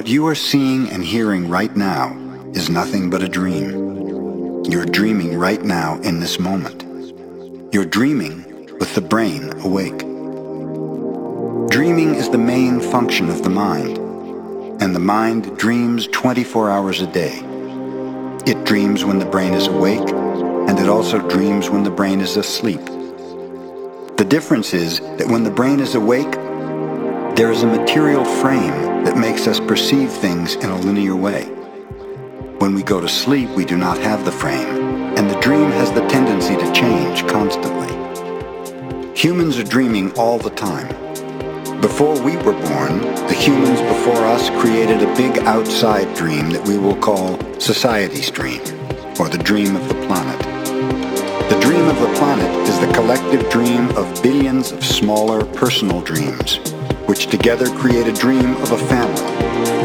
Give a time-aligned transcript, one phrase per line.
[0.00, 2.16] What you are seeing and hearing right now
[2.54, 4.64] is nothing but a dream.
[4.64, 6.84] You're dreaming right now in this moment.
[7.70, 9.98] You're dreaming with the brain awake.
[11.68, 13.98] Dreaming is the main function of the mind,
[14.80, 17.38] and the mind dreams 24 hours a day.
[18.46, 22.38] It dreams when the brain is awake, and it also dreams when the brain is
[22.38, 22.82] asleep.
[24.16, 26.32] The difference is that when the brain is awake,
[27.36, 31.46] there is a material frame that makes us perceive things in a linear way.
[32.60, 35.90] When we go to sleep, we do not have the frame, and the dream has
[35.90, 37.90] the tendency to change constantly.
[39.16, 40.86] Humans are dreaming all the time.
[41.80, 46.78] Before we were born, the humans before us created a big outside dream that we
[46.78, 48.60] will call society's dream,
[49.18, 50.38] or the dream of the planet.
[51.50, 56.60] The dream of the planet is the collective dream of billions of smaller personal dreams
[57.10, 59.20] which together create a dream of a family,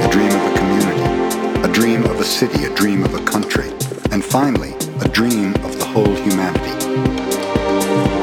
[0.06, 3.70] a dream of a community, a dream of a city, a dream of a country,
[4.12, 6.70] and finally, a dream of the whole humanity.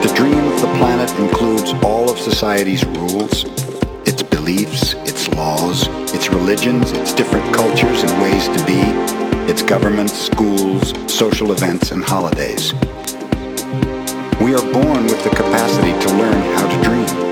[0.07, 3.43] The dream of the planet includes all of society's rules,
[4.07, 8.83] its beliefs, its laws, its religions, its different cultures and ways to be,
[9.51, 12.73] its governments, schools, social events, and holidays.
[14.41, 17.23] We are born with the capacity to learn how to dream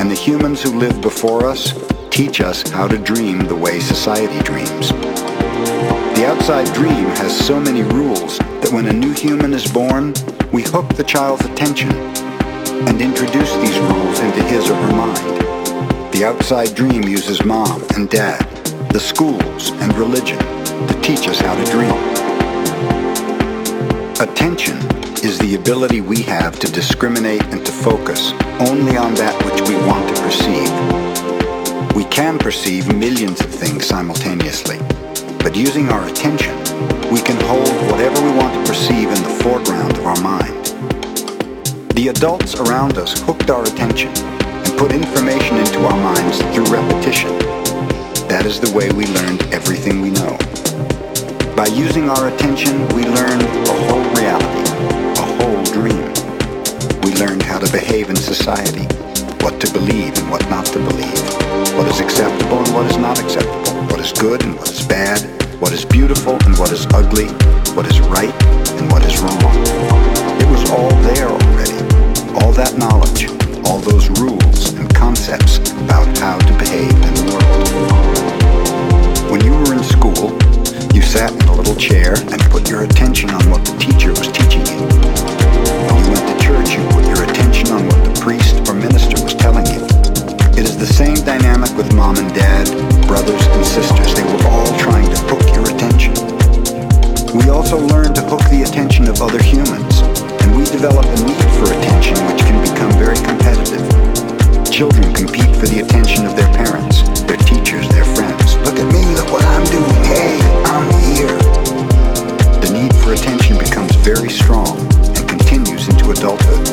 [0.00, 1.74] and the humans who lived before us
[2.08, 4.88] teach us how to dream the way society dreams.
[6.16, 10.14] The outside dream has so many rules that when a new human is born,
[10.52, 11.90] we hook the child's attention
[12.88, 16.12] and introduce these rules into his or her mind.
[16.14, 18.40] The outside dream uses mom and dad,
[18.92, 21.92] the schools, and religion to teach us how to dream.
[24.18, 29.60] Attention is the ability we have to discriminate and to focus only on that which
[29.68, 31.94] we want to perceive.
[31.94, 34.78] We can perceive millions of things simultaneously,
[35.42, 36.56] but using our attention,
[37.12, 40.56] we can hold whatever we want to perceive in the foreground of our mind.
[41.94, 47.36] The adults around us hooked our attention and put information into our minds through repetition.
[48.28, 50.38] That is the way we learned everything we know.
[51.54, 54.59] By using our attention, we learn the whole reality
[55.40, 56.04] whole dream.
[57.02, 58.86] We learned how to behave in society,
[59.40, 61.22] what to believe and what not to believe,
[61.76, 65.20] what is acceptable and what is not acceptable, what is good and what is bad,
[65.60, 67.28] what is beautiful and what is ugly,
[67.74, 68.34] what is right
[68.78, 69.40] and what is wrong.
[70.40, 71.78] It was all there already.
[72.40, 73.28] All that knowledge,
[73.66, 77.70] all those rules and concepts about how to behave in the world.
[79.30, 80.32] When you were in school,
[80.94, 84.28] you sat in a little chair and put your attention on what the teacher was
[84.28, 84.99] teaching you.
[86.60, 89.80] You put your attention on what the priest or minister was telling you.
[90.60, 92.68] It is the same dynamic with mom and dad,
[93.08, 94.12] brothers and sisters.
[94.12, 96.12] They were all trying to hook your attention.
[97.32, 100.04] We also learn to hook the attention of other humans,
[100.44, 103.80] and we develop a need for attention which can become very competitive.
[104.68, 108.60] Children compete for the attention of their parents, their teachers, their friends.
[108.68, 109.96] Look at me, look what I'm doing.
[110.04, 110.36] Hey,
[110.68, 111.40] I'm here.
[112.60, 114.76] The need for attention becomes very strong
[115.50, 116.64] continues into adulthood.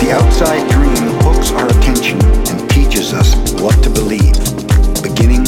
[0.00, 4.36] The outside dream hooks our attention and teaches us what to believe,
[5.02, 5.46] beginning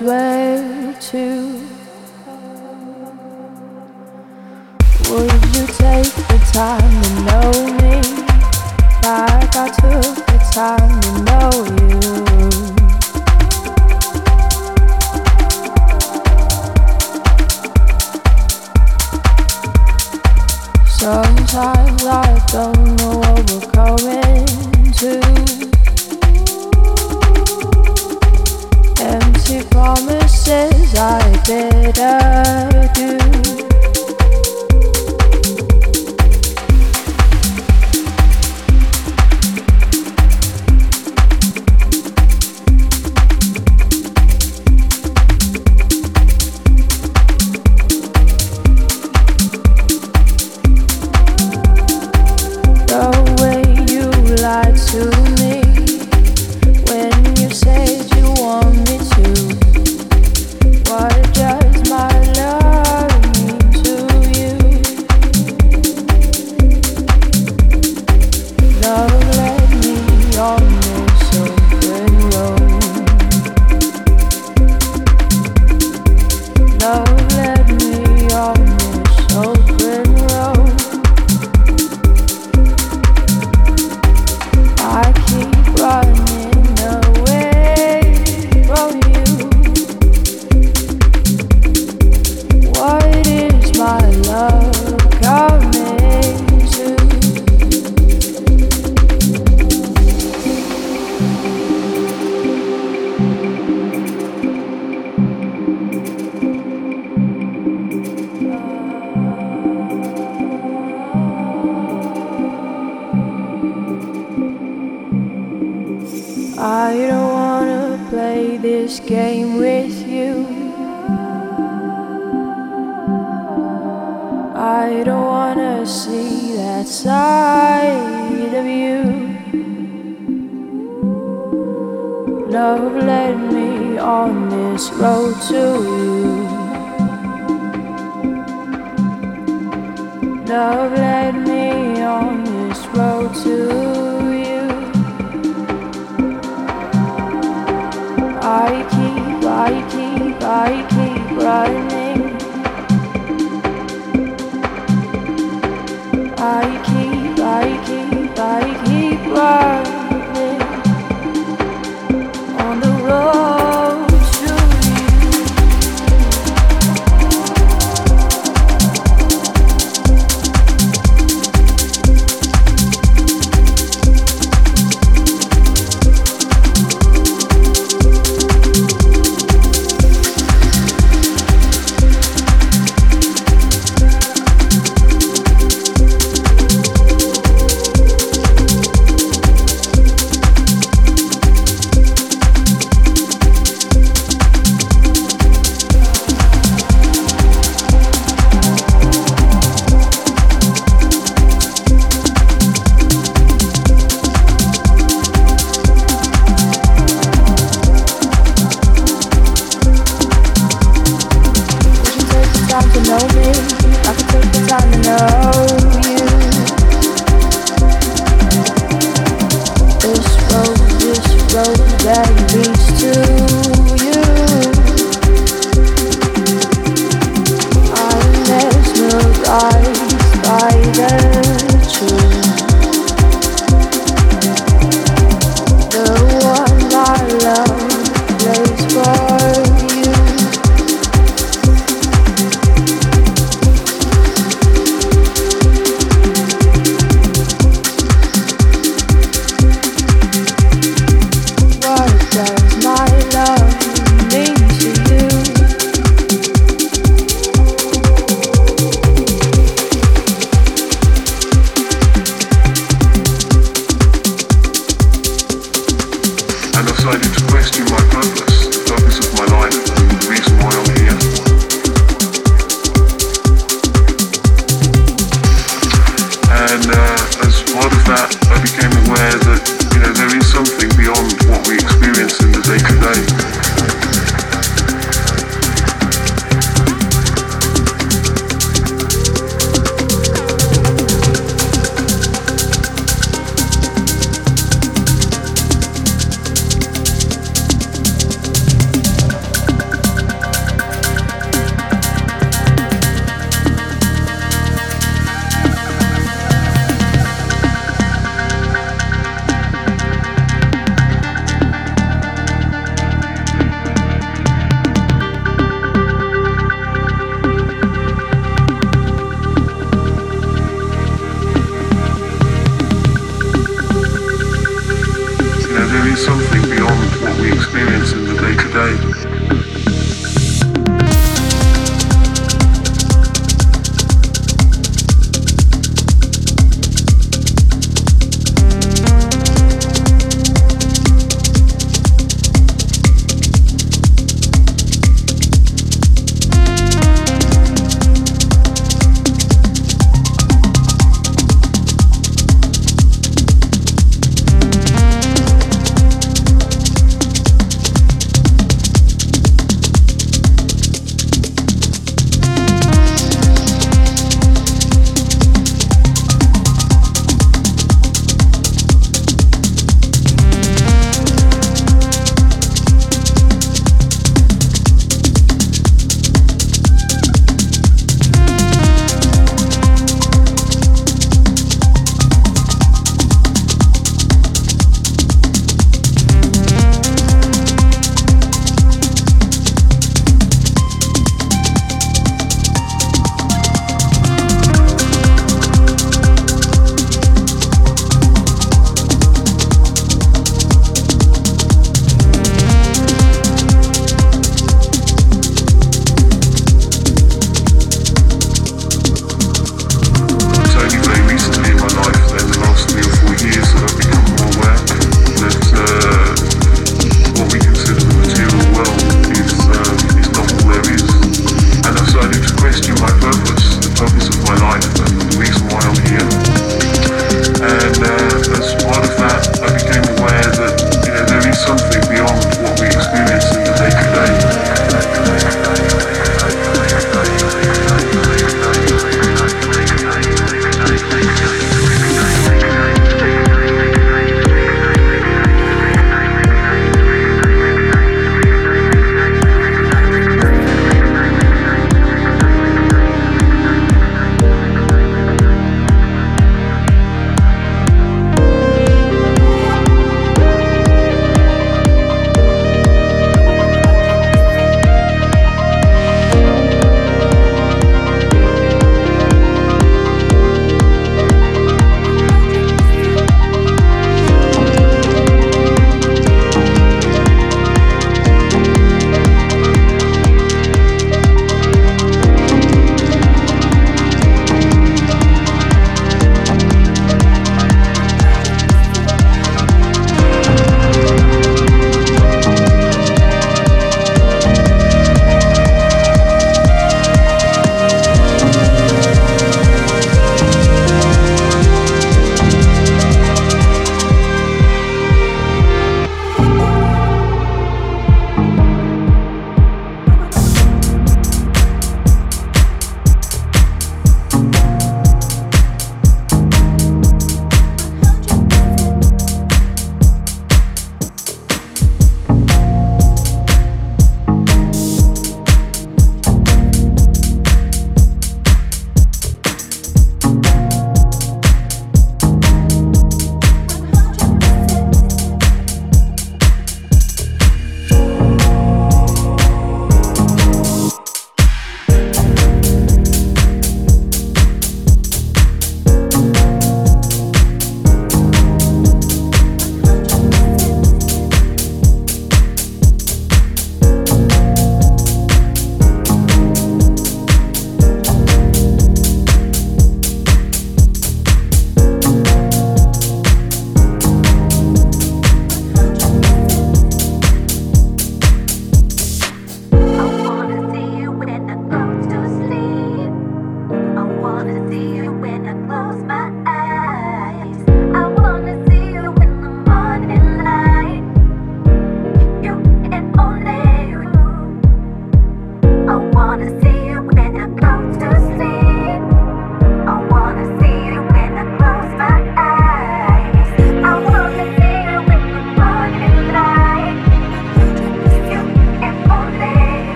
[0.00, 0.62] does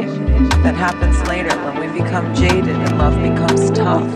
[0.00, 4.08] that happens later when we become jaded and love becomes tough.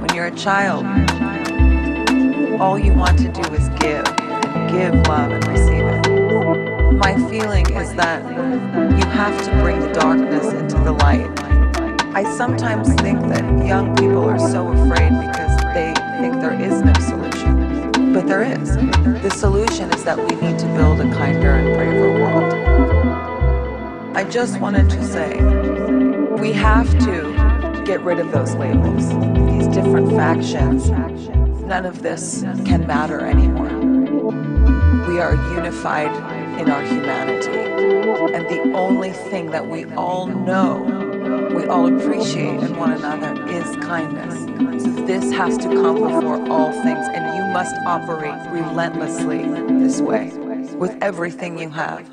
[0.00, 0.84] When you're a child,
[2.60, 6.94] all you want to do is give, and give love and receive it.
[6.94, 8.22] My feeling is that
[8.96, 11.28] you have to bring the darkness into the light.
[12.14, 16.92] I sometimes think that young people are so afraid because they think there is no
[16.94, 18.12] solution.
[18.12, 18.76] But there is.
[18.76, 22.93] The solution is that we need to build a kinder and braver world.
[24.16, 25.40] I just wanted to say
[26.40, 29.08] we have to get rid of those labels,
[29.50, 30.88] these different factions.
[30.88, 33.70] None of this can matter anymore.
[35.08, 36.14] We are unified
[36.60, 37.58] in our humanity.
[38.34, 40.76] And the only thing that we all know,
[41.52, 44.44] we all appreciate in one another is kindness.
[45.08, 49.42] This has to come before all things, and you must operate relentlessly
[49.78, 50.30] this way
[50.76, 52.08] with everything you have.